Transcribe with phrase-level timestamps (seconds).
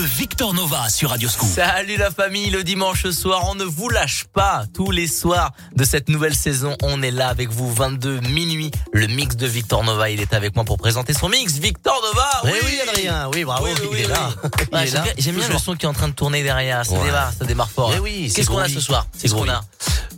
[0.00, 1.48] de Victor Nova sur Radio Scoop.
[1.54, 4.64] Salut la famille, le dimanche soir, on ne vous lâche pas.
[4.72, 8.70] Tous les soirs de cette nouvelle saison, on est là avec vous, 22 minuit.
[8.94, 11.58] Le mix de Victor Nova, il est avec moi pour présenter son mix.
[11.58, 14.30] Victor Nova Oui, oui, Adrien, oui, bravo, Oui, oui, il est oui, là.
[14.42, 14.50] oui.
[14.72, 16.42] Il est J'aime là, bien, j'aime bien le son qui est en train de tourner
[16.42, 16.86] derrière.
[16.86, 17.04] Ça Ouais.
[17.04, 17.92] démarre, ça démarre fort.
[17.94, 19.06] Eh oui, c'est Qu'est-ce qu'on a ce soir?
[19.12, 19.60] C'est Qu'est-ce qu'on a?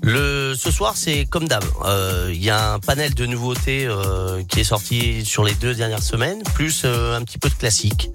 [0.02, 1.64] Le ce soir, c'est comme d'hab.
[1.86, 5.74] Euh, Il y a un panel de nouveautés euh, qui est sorti sur les deux
[5.74, 8.10] dernières semaines, plus euh, un petit peu de classique.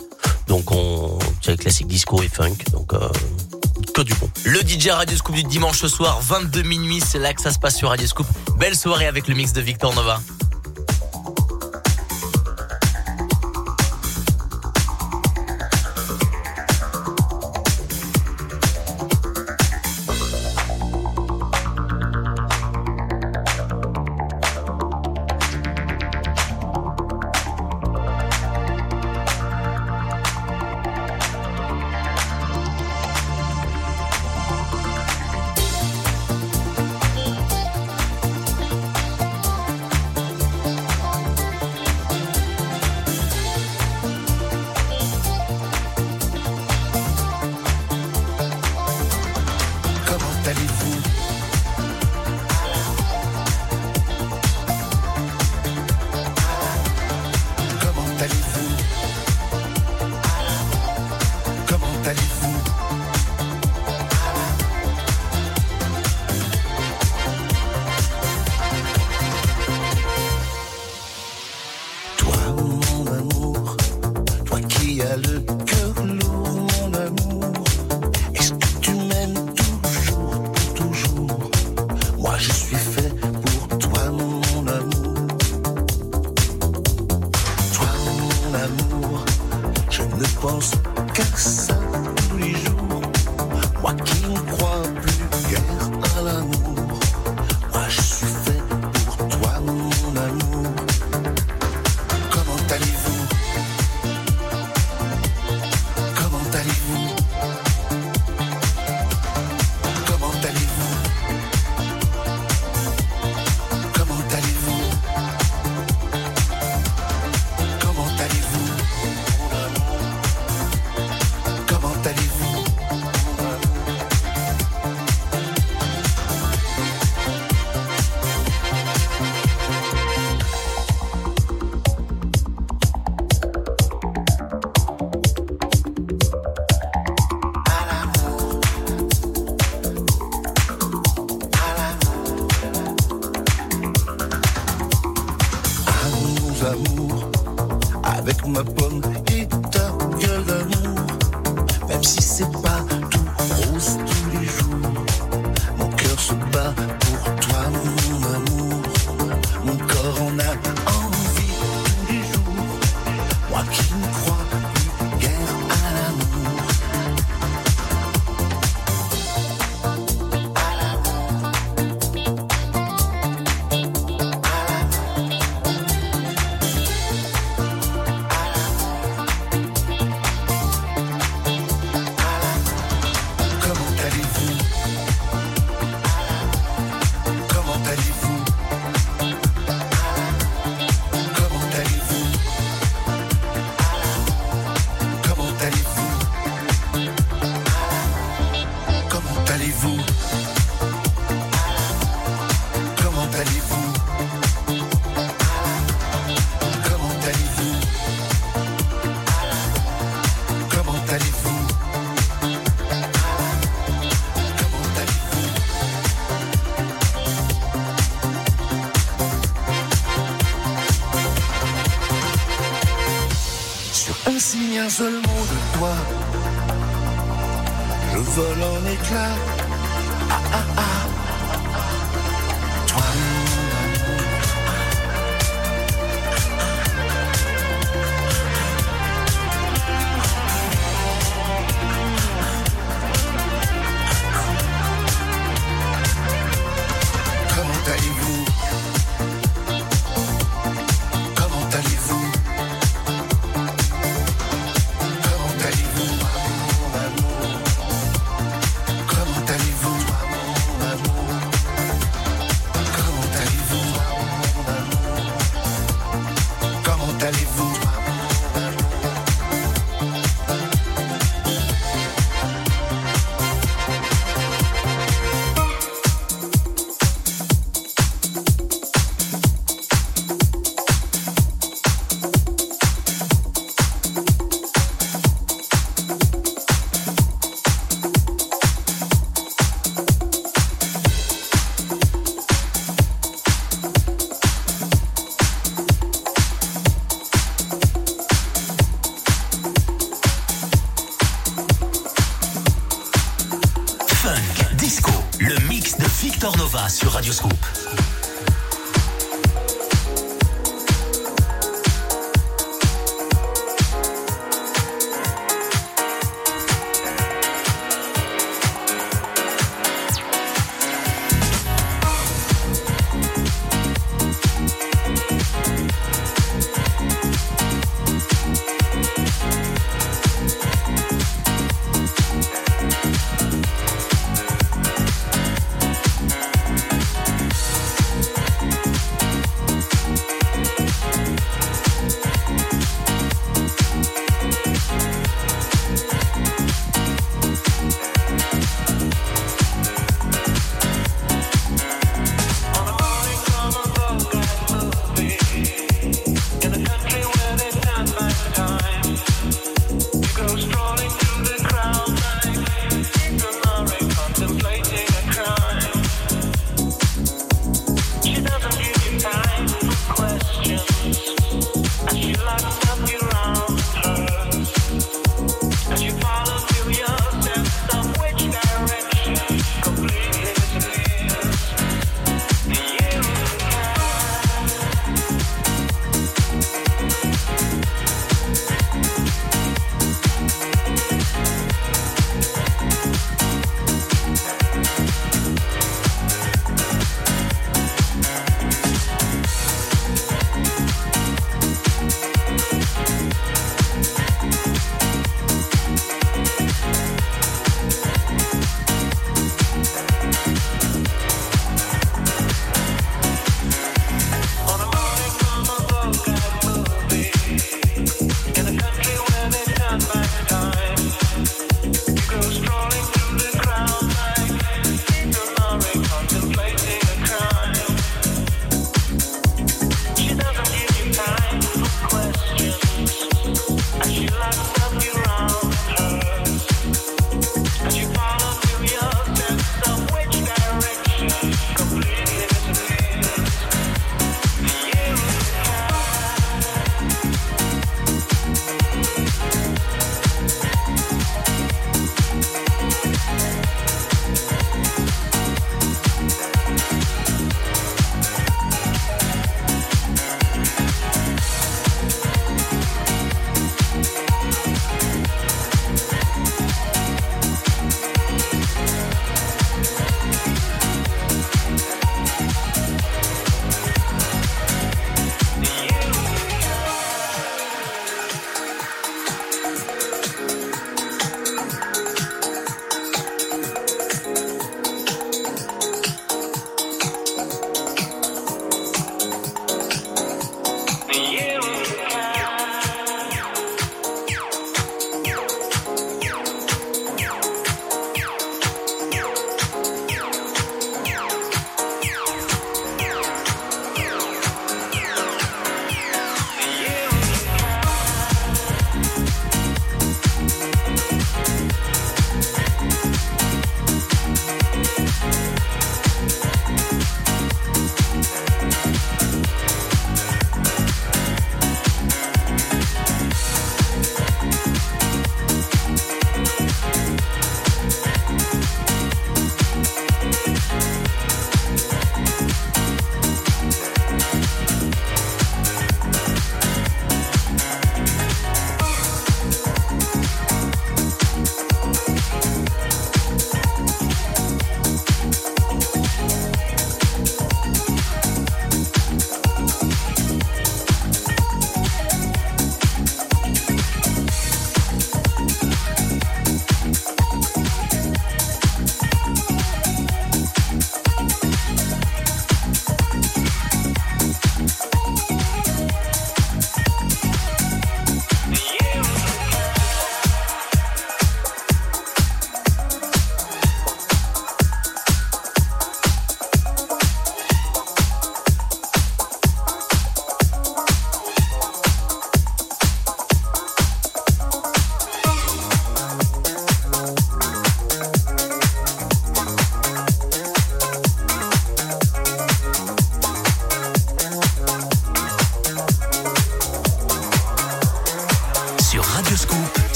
[0.47, 2.55] Donc on, c'est classique disco et funk.
[2.71, 3.09] Donc euh,
[3.93, 4.29] que du bon.
[4.45, 7.77] Le DJ Radio Scoop du dimanche soir, 22 minuit, c'est là que ça se passe
[7.77, 8.27] sur Radio Scoop.
[8.57, 10.21] Belle soirée avec le mix de Victor Nova.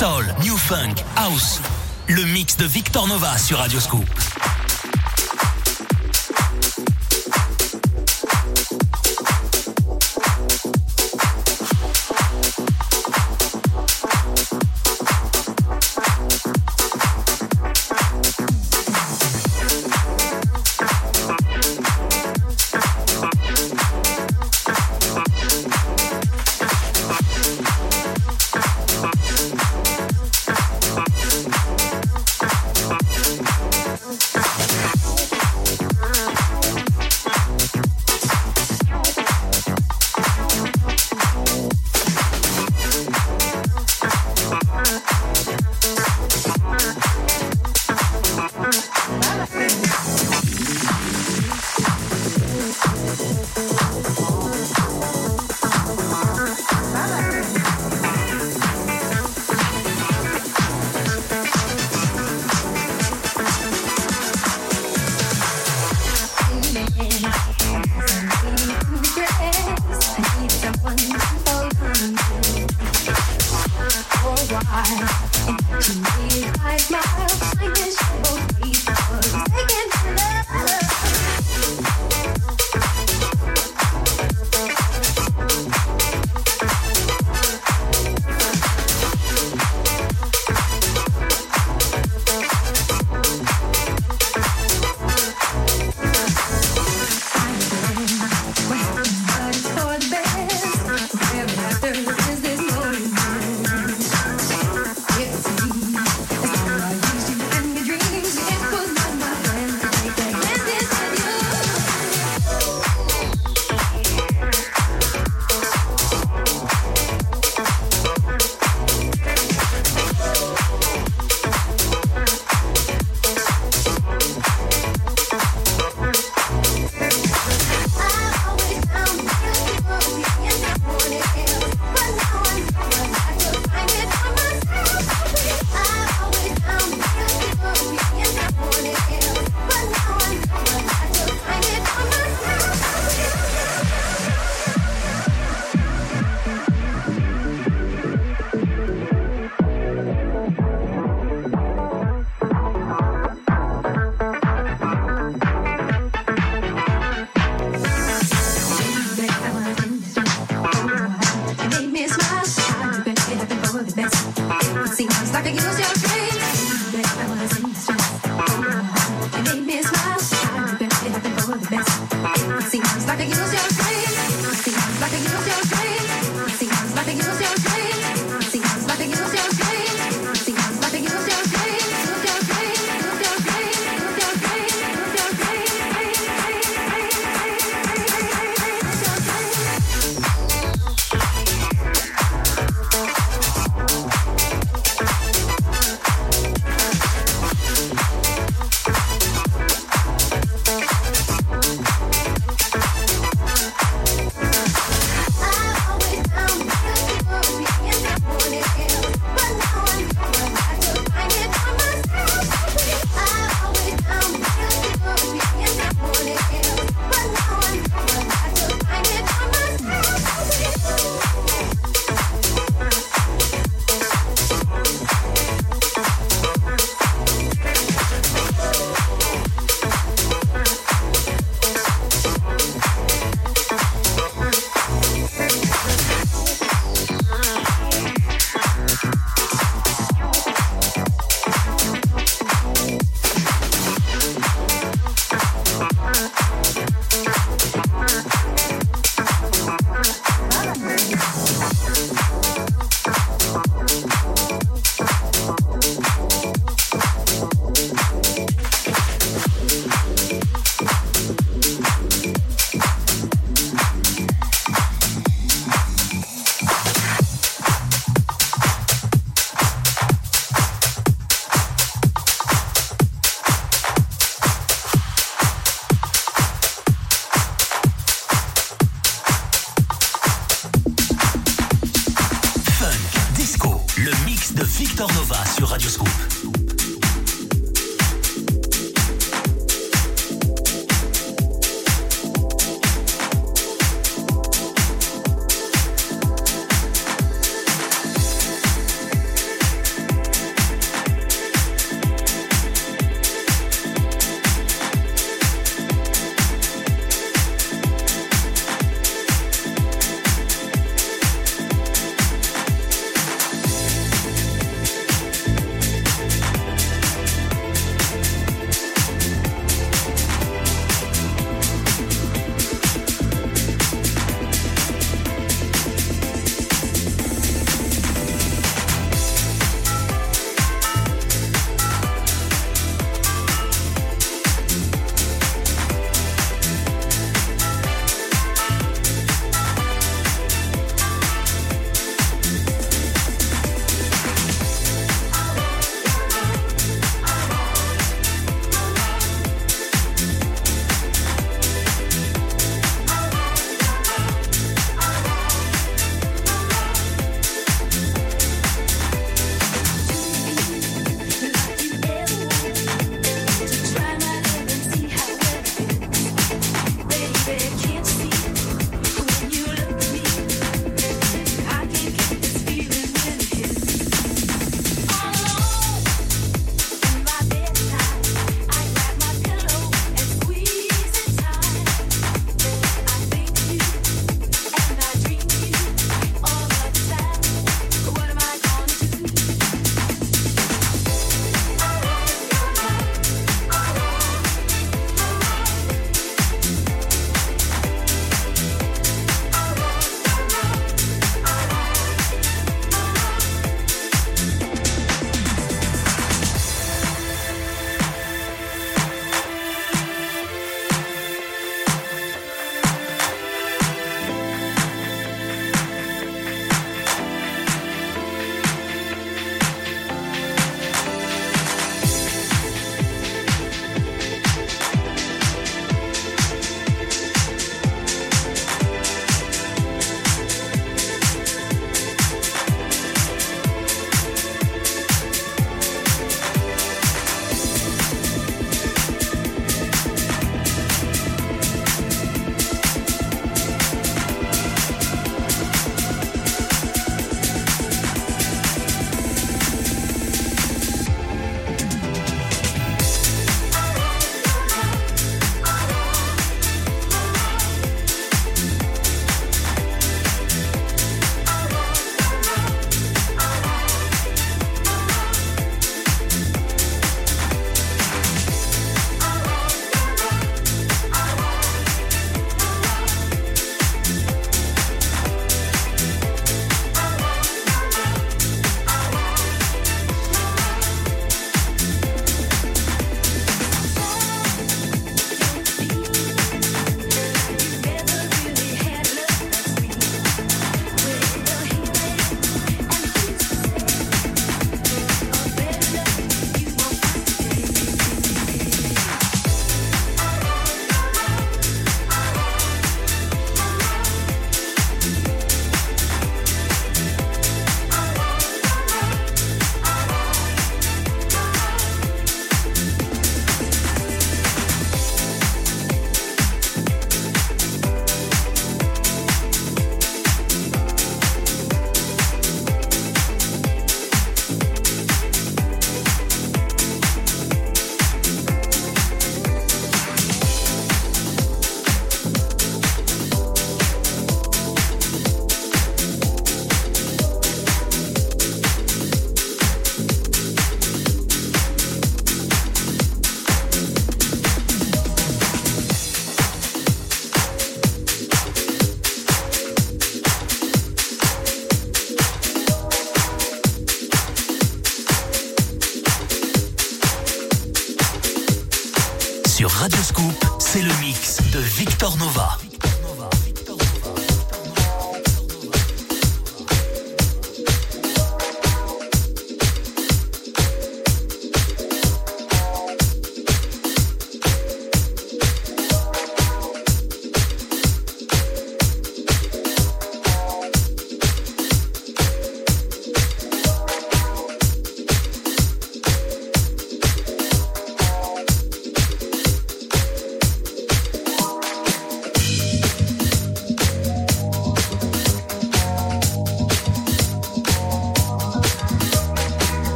[0.00, 1.60] Soul, new funk, house.
[2.08, 4.29] Le mix de Victor Nova sur Radio Scoop.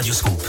[0.00, 0.39] Nova sur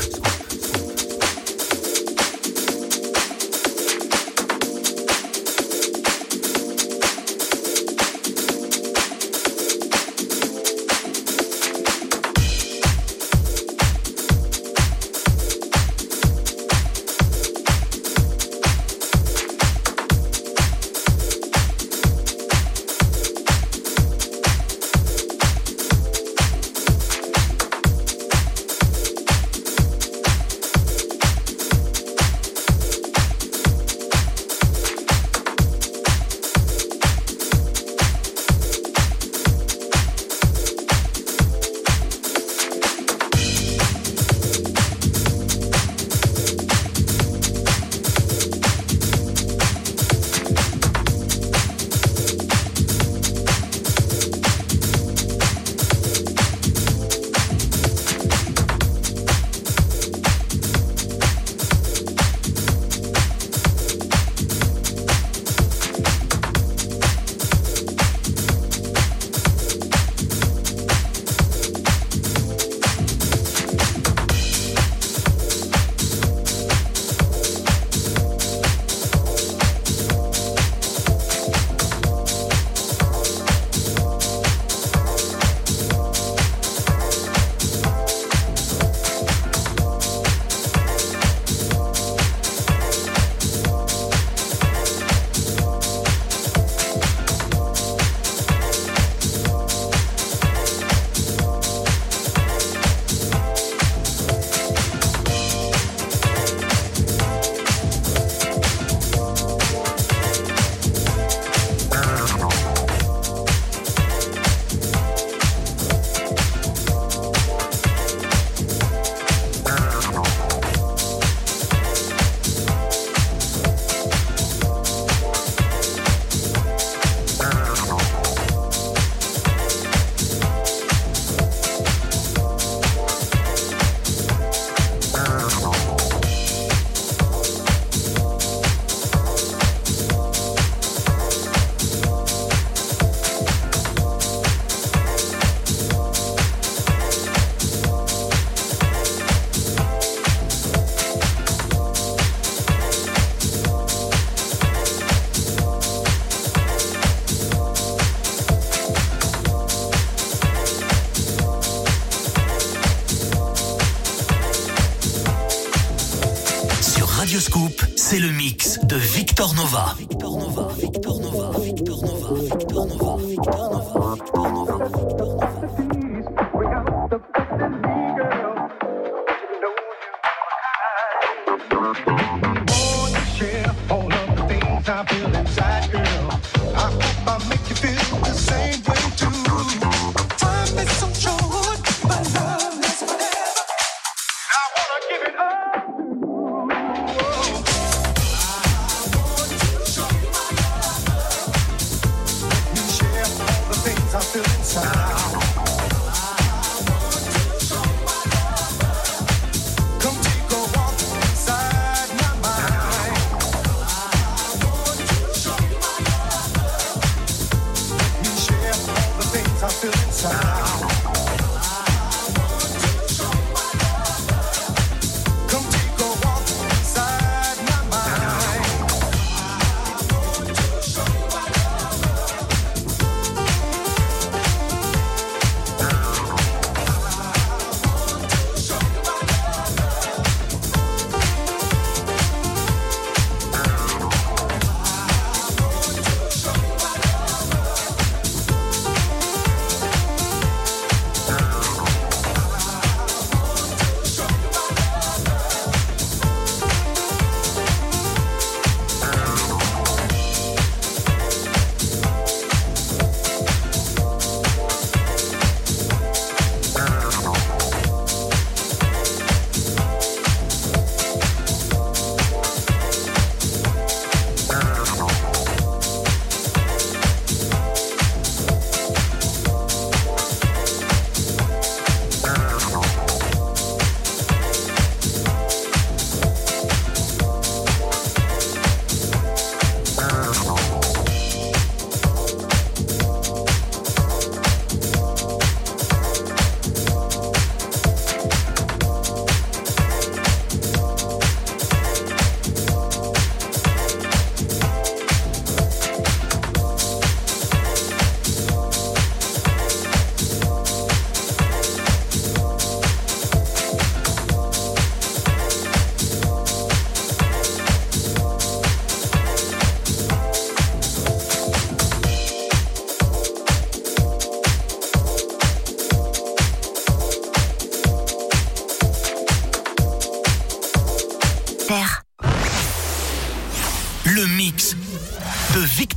[169.41, 170.00] Victor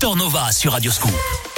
[0.05, 1.54] Victor Nova sur Radio Scoop.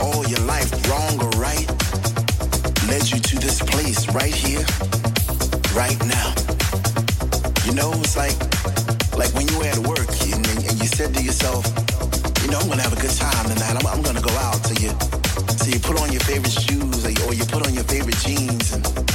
[0.00, 1.66] all your life, wrong or right,
[2.86, 4.64] led you to this place right here,
[5.74, 6.34] right now.
[7.64, 8.36] You know, it's like
[9.16, 11.66] like when you were at work and, and you said to yourself,
[12.42, 13.76] you know, I'm gonna have a good time tonight.
[13.78, 14.60] I'm, I'm gonna go out.
[14.66, 14.90] So you
[15.58, 18.16] so you put on your favorite shoes or you, or you put on your favorite
[18.18, 19.09] jeans and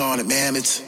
[0.00, 0.56] on it, man.
[0.56, 0.81] It's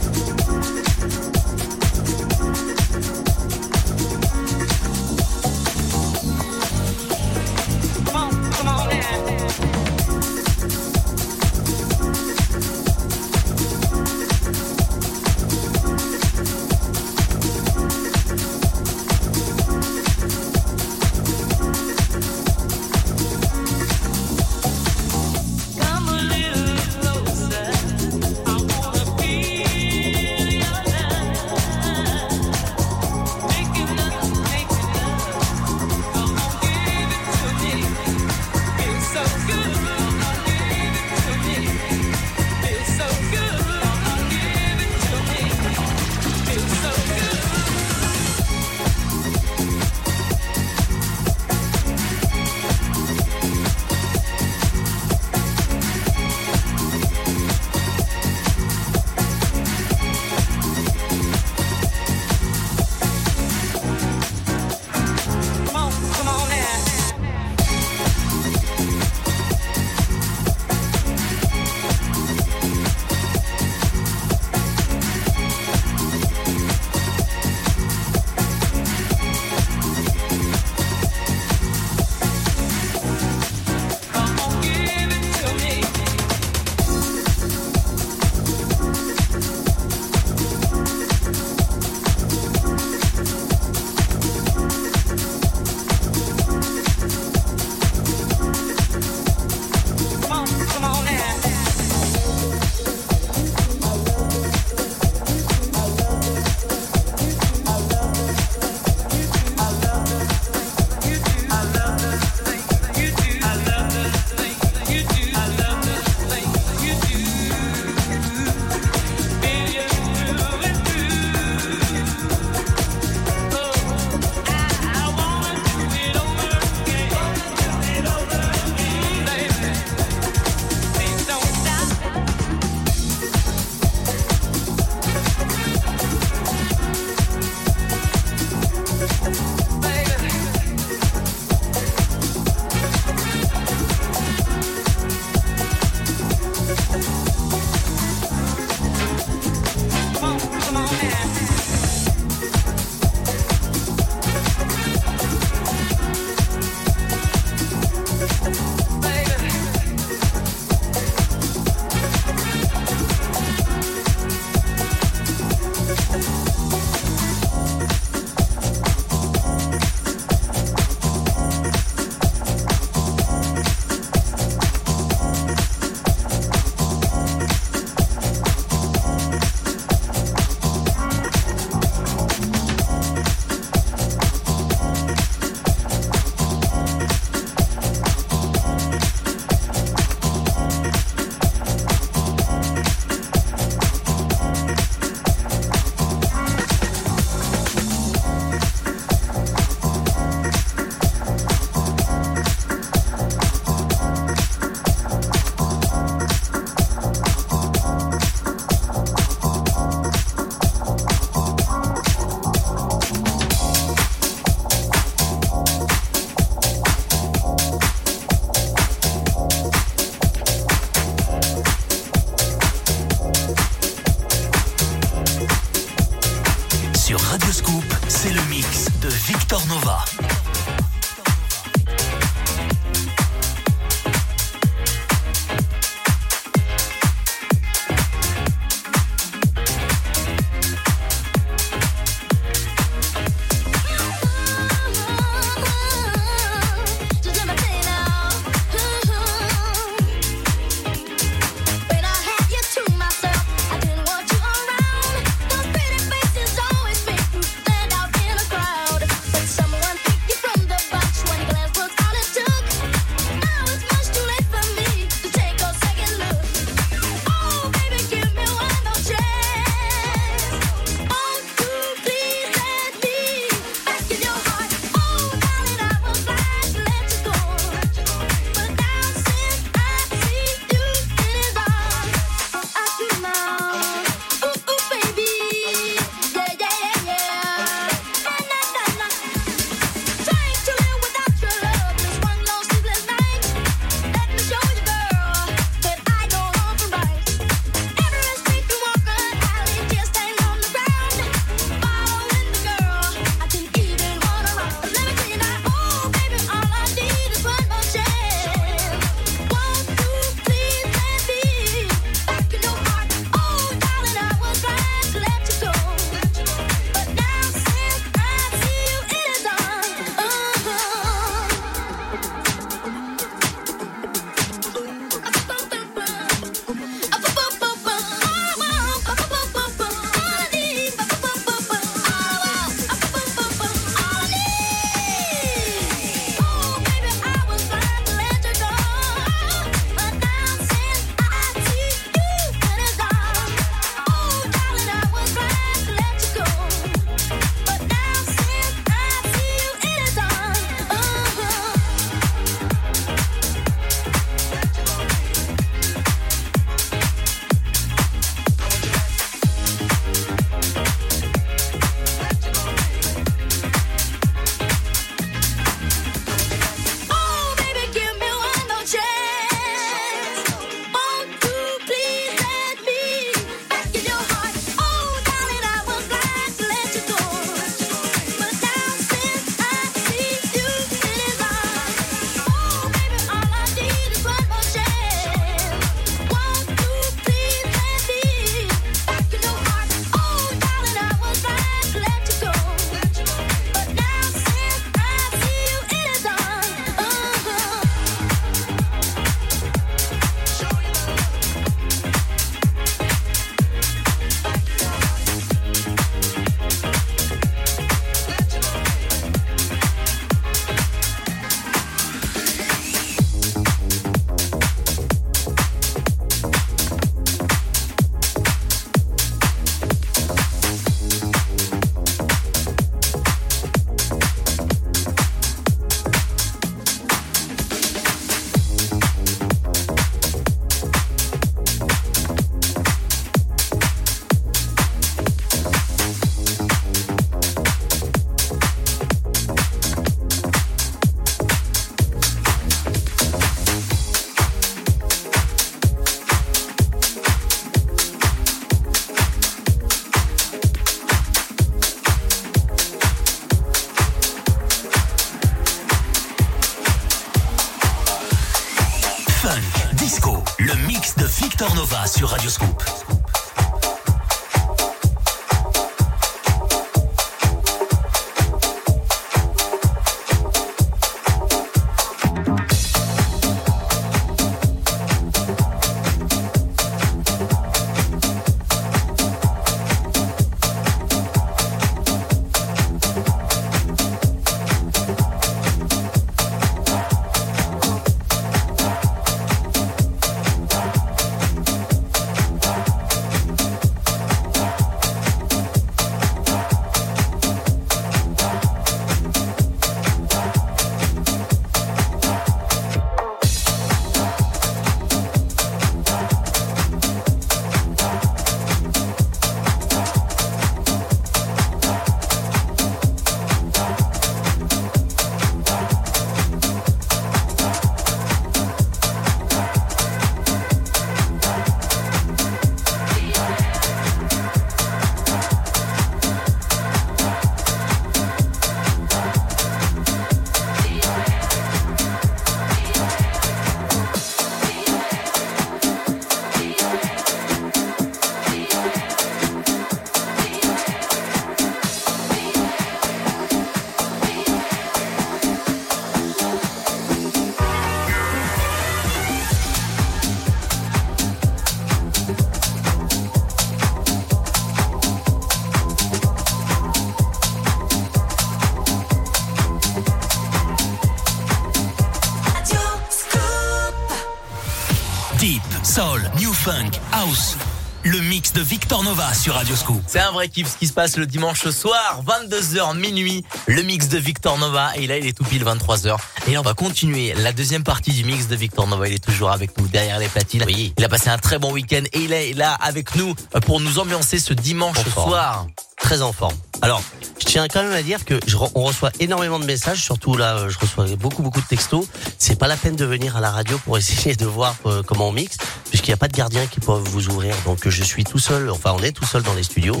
[566.64, 567.56] Funk, House.
[568.02, 570.02] Le mix de Victor Nova sur Radioscoop.
[570.06, 574.08] C'est un vrai kiff ce qui se passe le dimanche soir, 22h minuit, le mix
[574.08, 576.16] de Victor Nova et là il est tout pile 23h.
[576.48, 579.24] Et là on va continuer la deuxième partie du mix de Victor Nova, il est
[579.24, 580.64] toujours avec nous derrière les platines.
[580.66, 580.94] Oui.
[580.98, 583.34] Il a passé un très bon week-end et il est là avec nous
[583.64, 585.66] pour nous ambiancer ce dimanche soir.
[586.08, 586.54] Très en forme.
[586.80, 587.02] Alors,
[587.38, 590.36] je tiens quand même à dire que je, re- on reçoit énormément de messages, surtout
[590.38, 592.06] là, euh, je reçois beaucoup beaucoup de textos.
[592.38, 595.28] C'est pas la peine de venir à la radio pour essayer de voir euh, comment
[595.28, 595.58] on mixe,
[595.90, 597.54] puisqu'il n'y a pas de gardiens qui peuvent vous ouvrir.
[597.66, 600.00] Donc je suis tout seul, enfin on est tout seul dans les studios.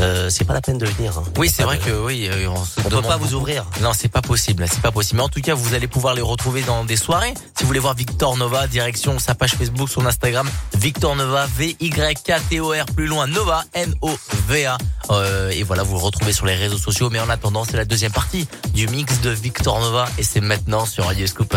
[0.00, 1.18] Euh, c'est pas la peine de venir.
[1.18, 1.24] hein.
[1.38, 3.64] Oui, c'est vrai de- que oui, euh, on se on peut pas vous ouvrir.
[3.80, 5.16] Non, c'est pas possible, c'est pas possible.
[5.16, 7.34] Mais en tout cas, vous allez pouvoir les retrouver dans des soirées.
[7.56, 12.84] Si vous voulez voir Victor Nova, direction sa page Facebook, son Instagram, Victor Nova, V-Y-K-T-O-R,
[12.94, 14.78] plus loin, Nova, N-O-V-A.
[15.10, 17.10] Euh, et voilà, vous le retrouvez sur les réseaux sociaux.
[17.10, 20.08] Mais en attendant, c'est la deuxième partie du mix de Victor Nova.
[20.18, 21.56] Et c'est maintenant sur Radio Scoop.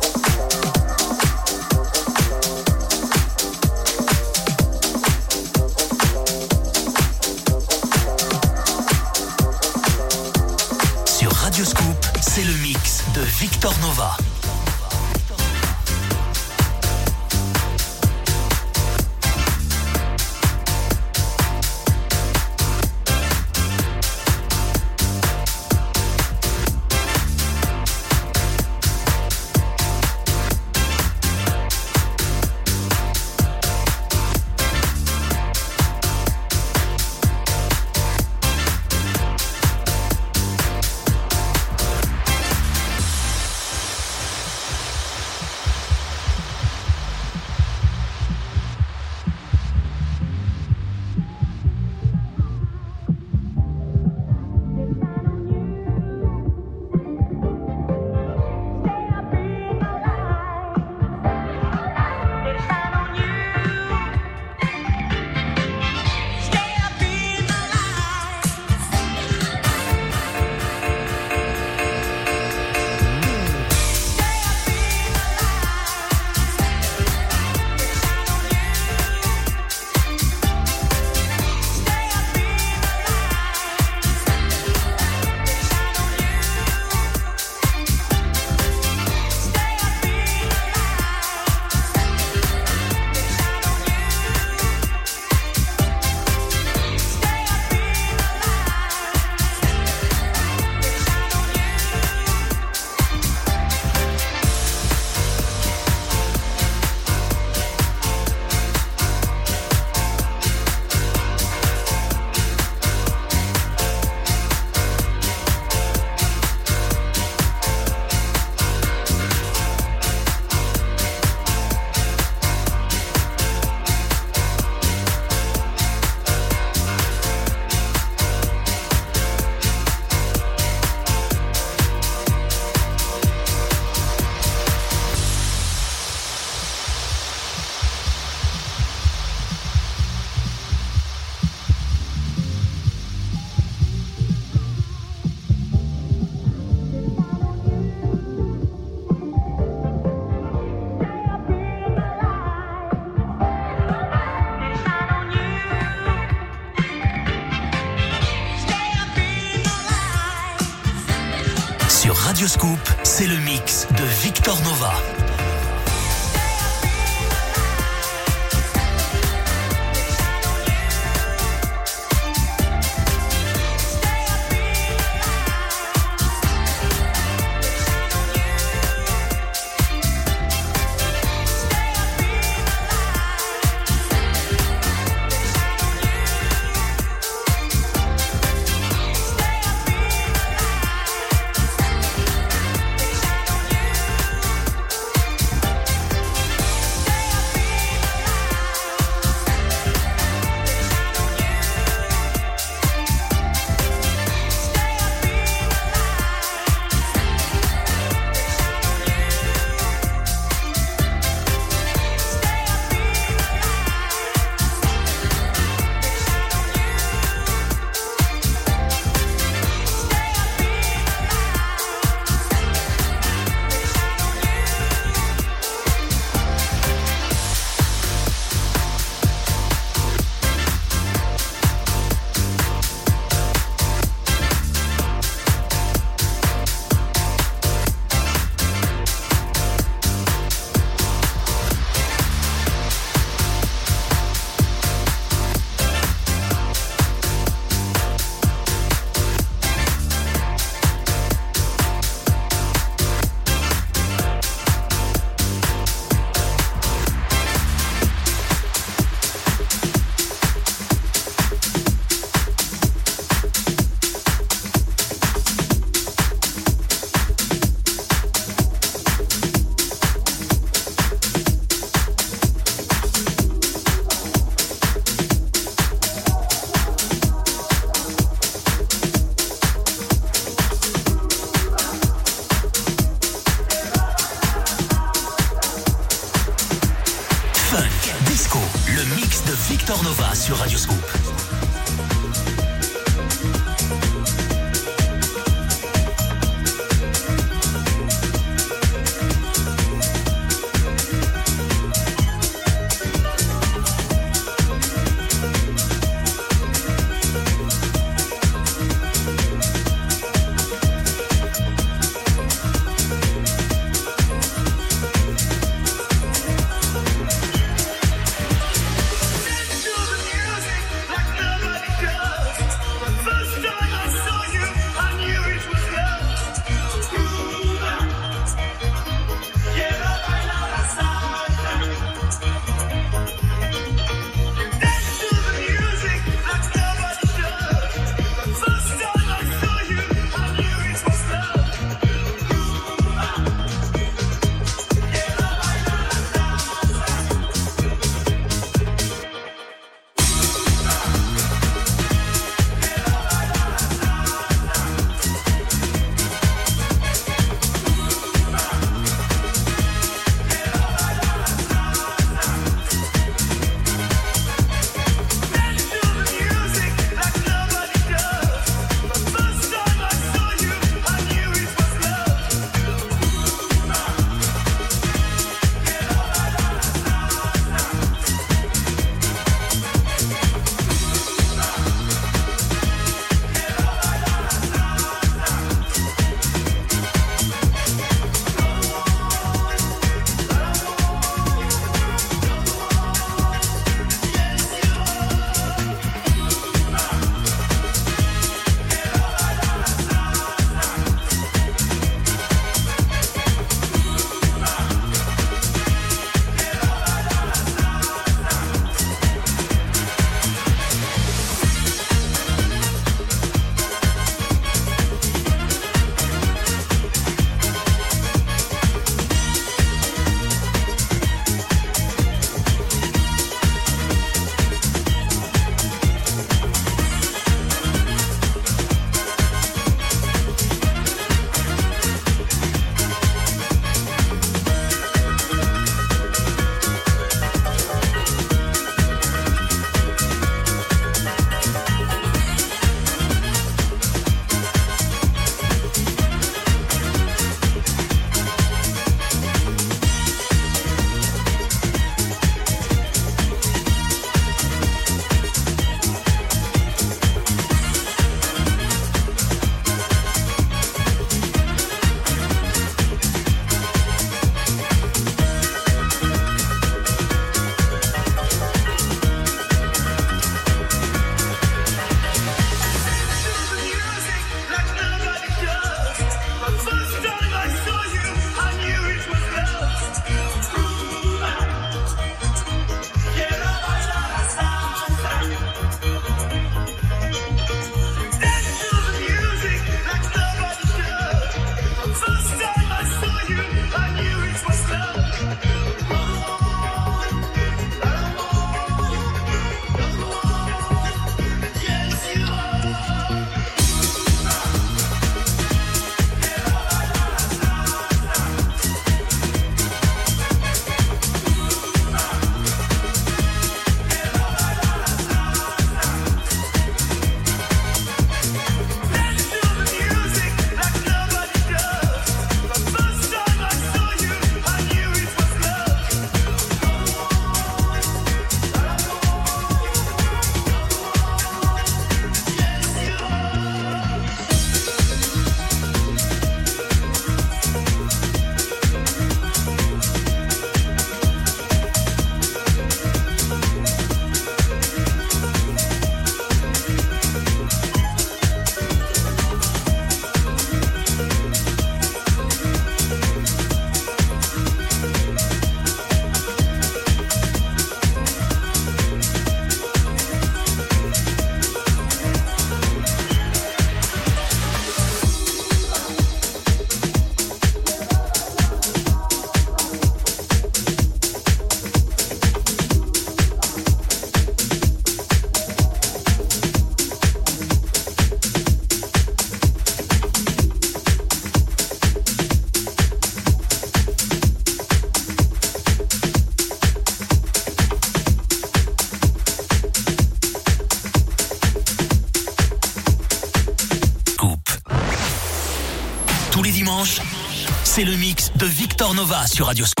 [599.01, 600.00] Victor Nova sur Radioscope.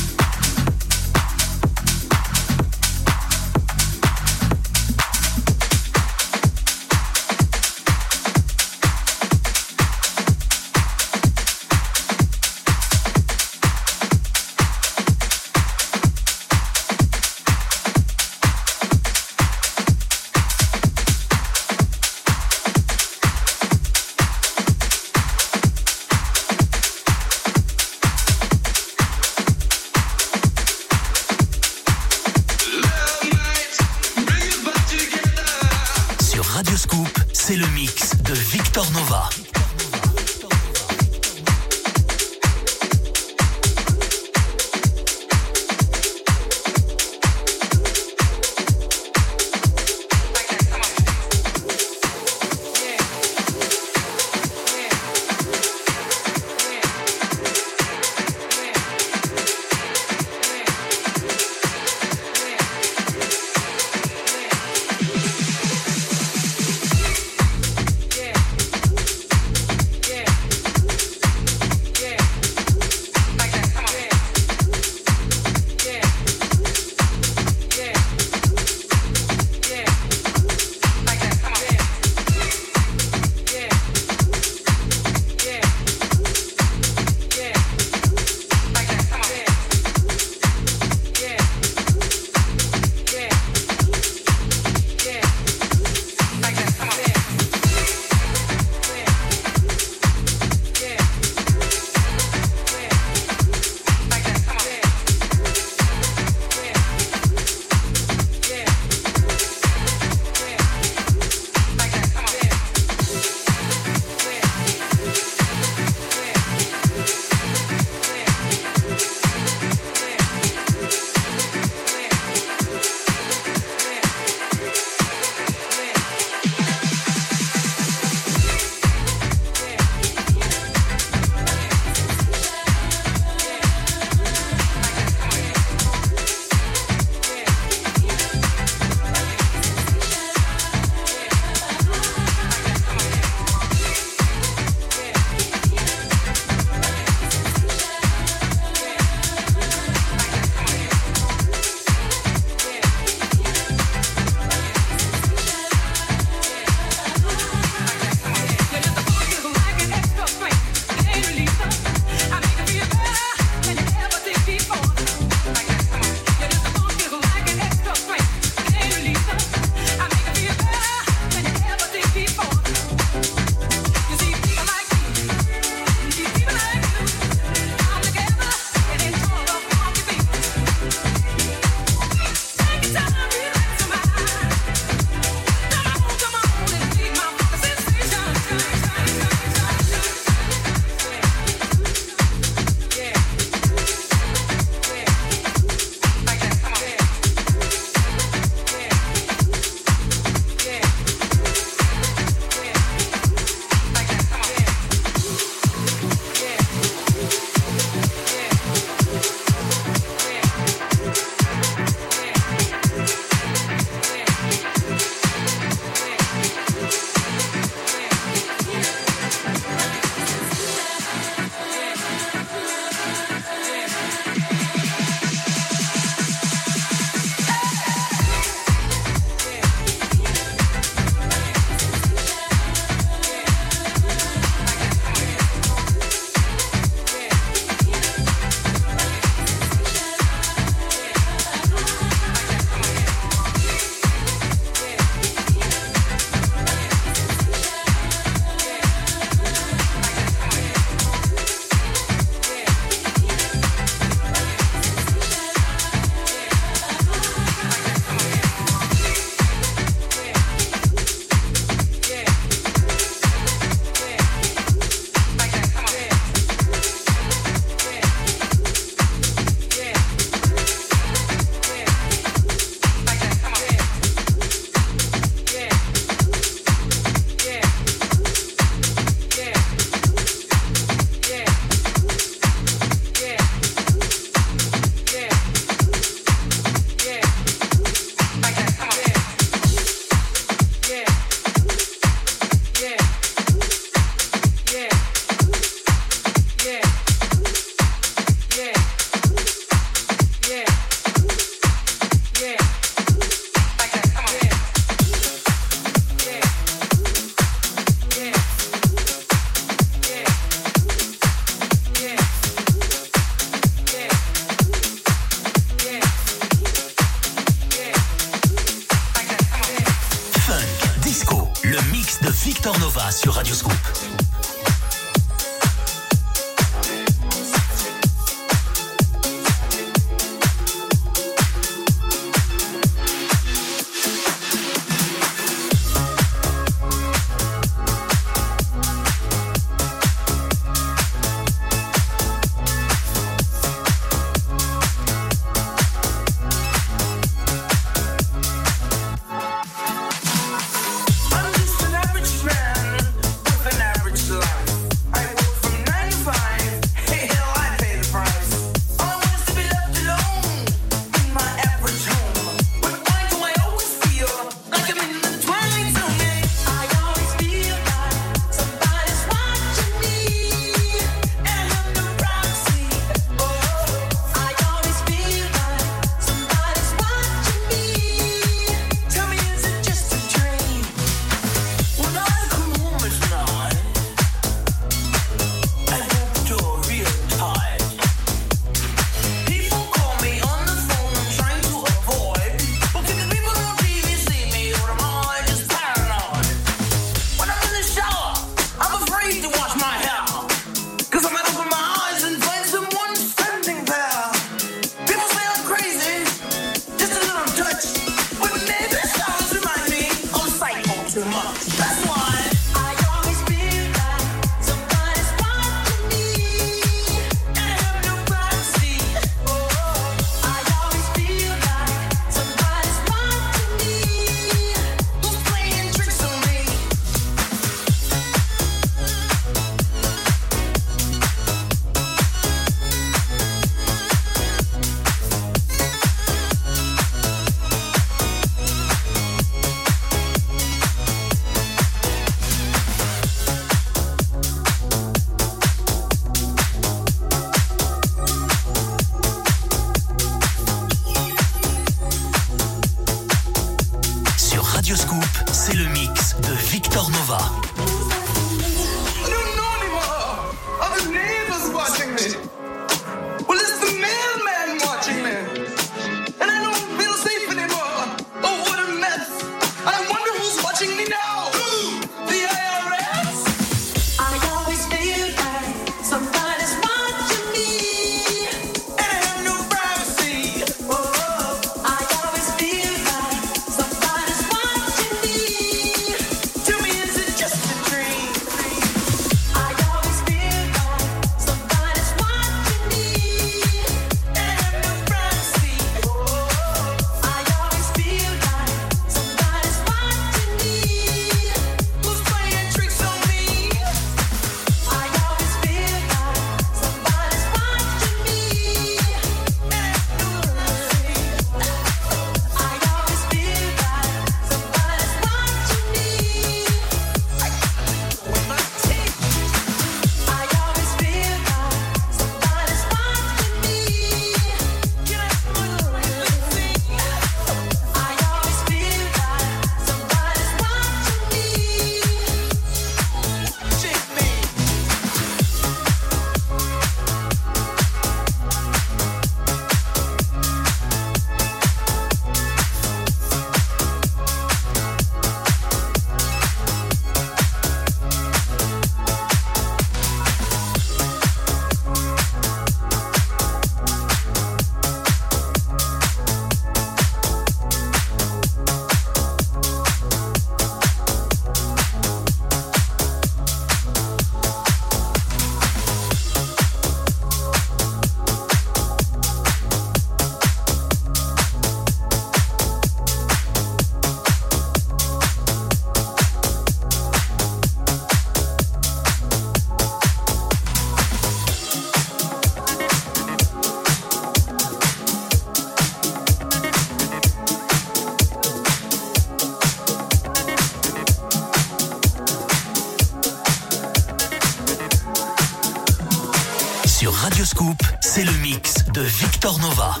[599.59, 600.00] Nova.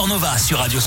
[0.00, 0.80] Mix de Victor Nova sur Radio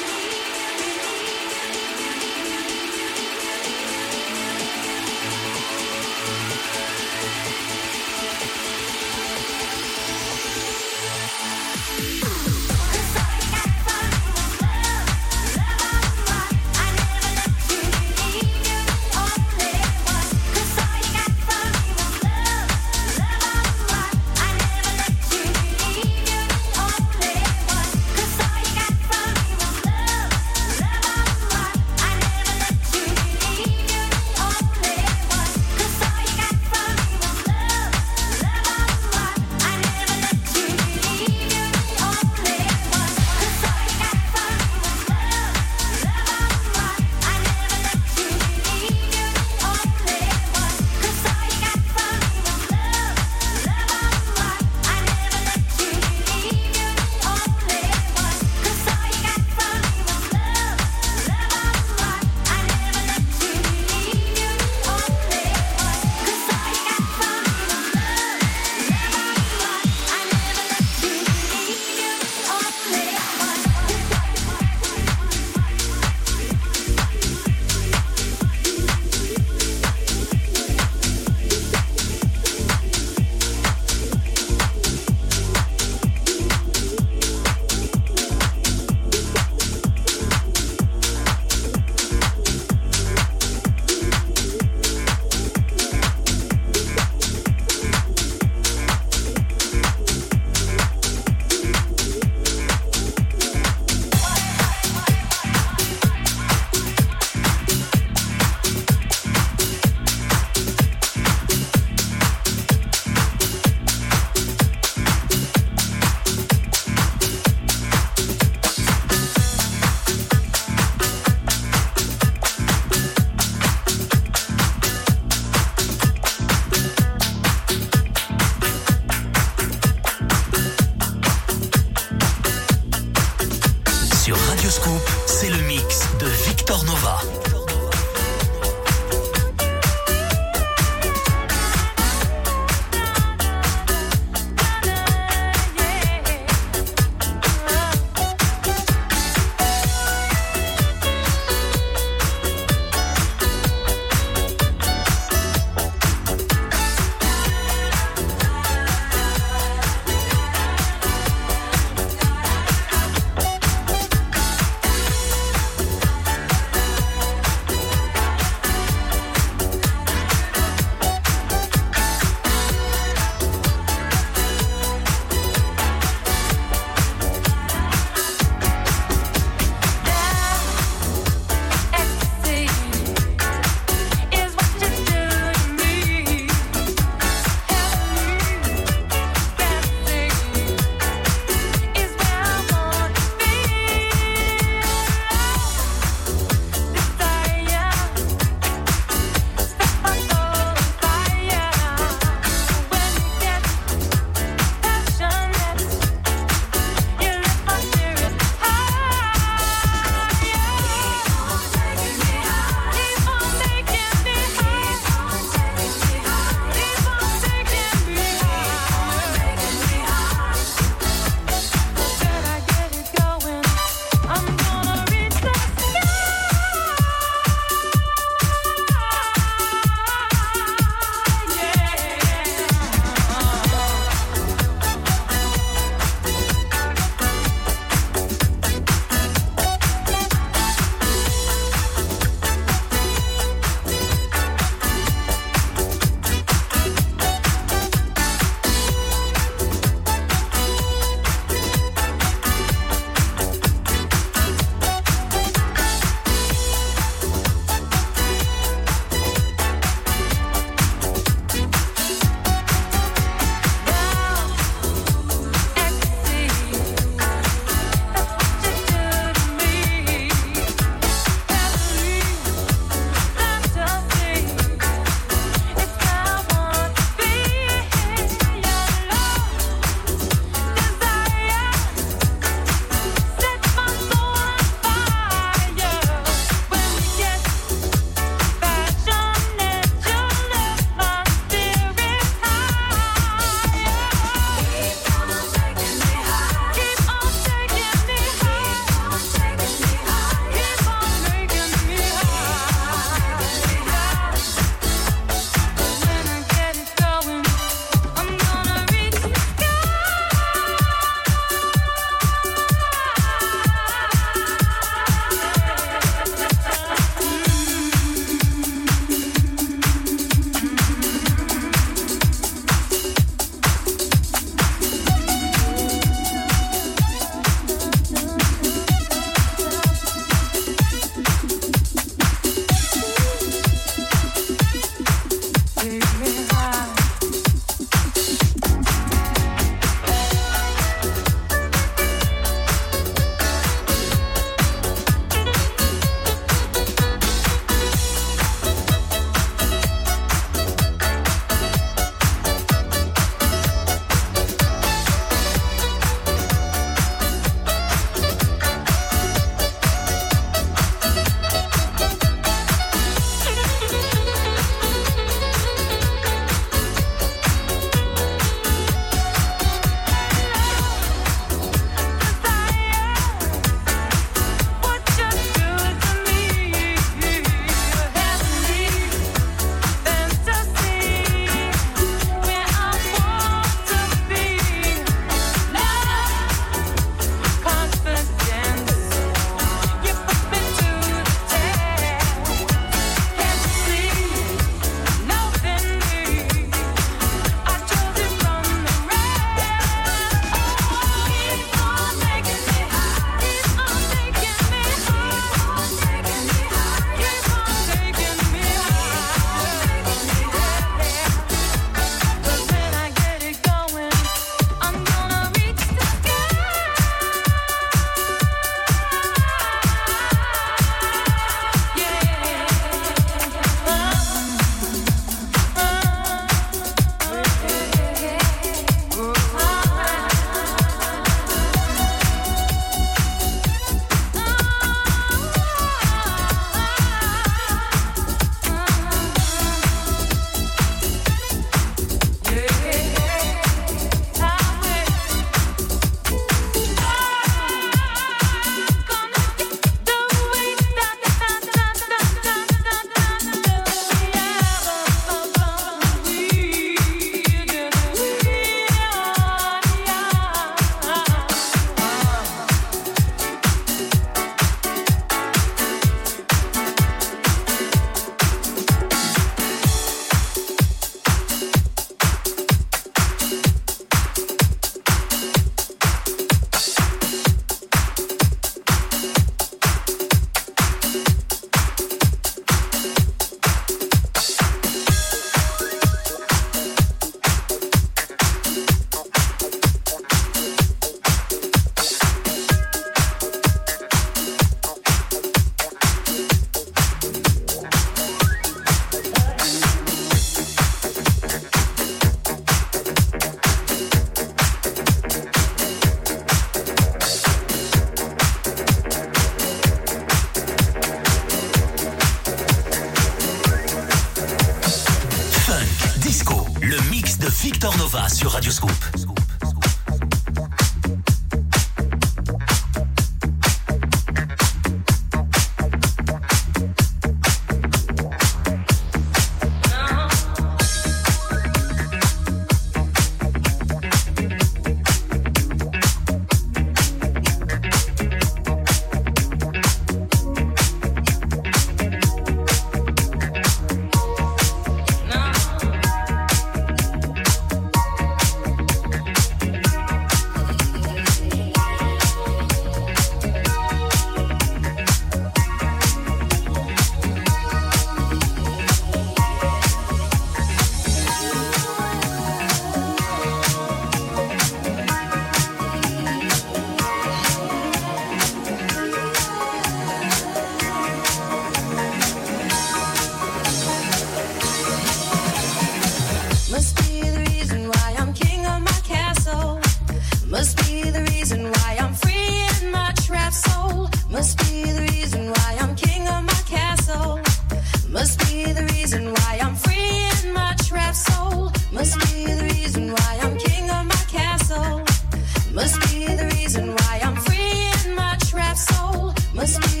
[599.61, 600.00] Listen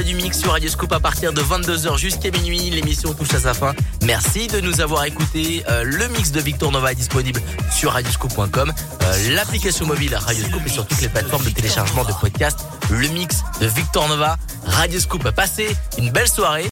[0.00, 2.70] Du Mix sur Radioscope à partir de 22h jusqu'à minuit.
[2.70, 3.74] L'émission touche à sa fin.
[4.06, 5.62] Merci de nous avoir écoutés.
[5.68, 10.70] Euh, le mix de Victor Nova est disponible sur radioscope.com, euh, l'application mobile Radioscope et
[10.70, 12.60] sur toutes les plateformes de téléchargement de podcasts.
[12.90, 15.30] Le mix de Victor Nova, Radioscope.
[15.30, 16.60] Passez une belle soirée.